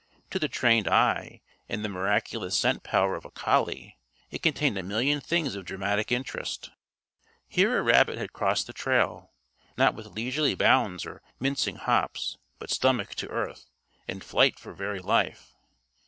[0.31, 3.99] To the trained eye and the miraculous scent power of a collie
[4.31, 6.71] it contained a million things of dramatic interest.
[7.47, 9.31] Here a rabbit had crossed the trail
[9.77, 13.69] not with leisurely bounds or mincing hops, but stomach to earth,
[14.07, 15.53] in flight for very life.